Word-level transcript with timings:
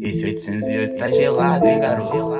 Esse 0.00 0.26
808 0.26 0.96
tá 0.96 1.08
gelado, 1.08 1.66
hein, 1.66 1.80
garoto? 1.80 2.32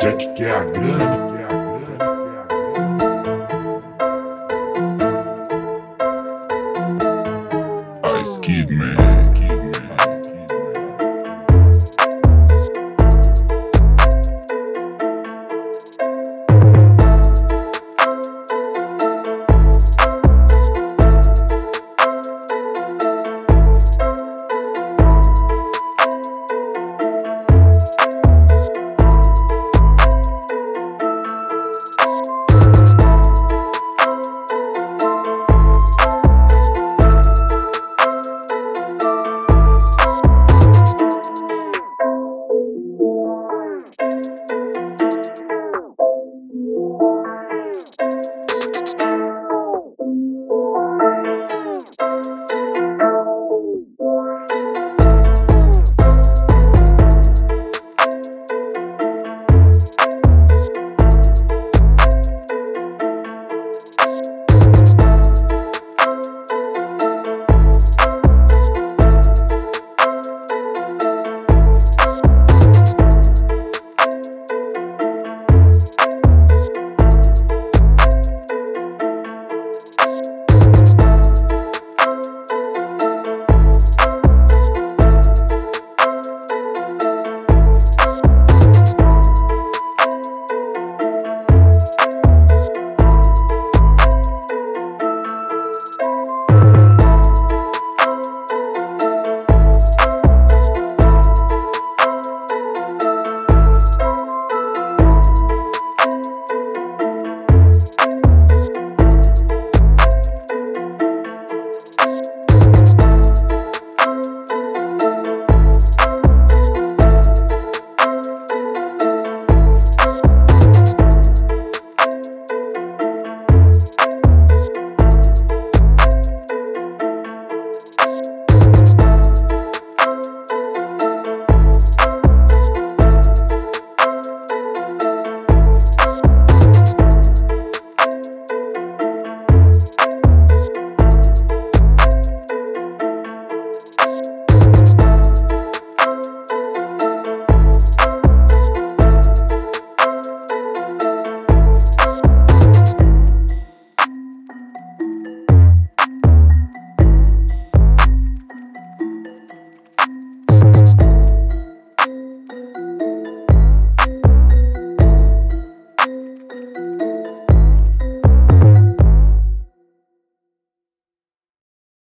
Jack 0.00 0.34
quer 0.34 0.48
é 0.48 0.50
a 0.50 0.64
grana. 0.64 1.30
Skid 8.24 8.66
Kid, 8.66 8.76
man. 8.76 9.39